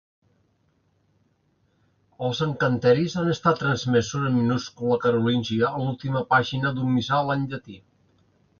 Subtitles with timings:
[2.27, 7.79] Els encanteris han estat transmesos en minúscula carolíngia en l'última pàgina d'un missal en llatí.